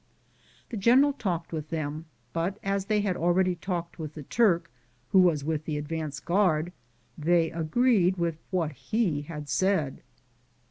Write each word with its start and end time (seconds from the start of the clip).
The 0.71 0.77
gene 0.77 1.01
ral 1.03 1.13
talked 1.13 1.53
with 1.53 1.69
them, 1.69 2.05
but 2.33 2.57
as 2.63 2.85
they 2.85 3.01
had 3.01 3.15
al 3.15 3.29
ready 3.33 3.53
talked 3.53 3.99
with 3.99 4.15
the 4.15 4.23
Turk, 4.23 4.71
who 5.11 5.19
was 5.19 5.43
with 5.43 5.65
the 5.65 5.77
advance 5.77 6.19
guard, 6.19 6.71
they 7.19 7.51
agreed 7.51 8.17
with 8.17 8.39
what 8.49 8.71
he 8.71 9.21
had 9.27 9.47
said. 9.47 10.01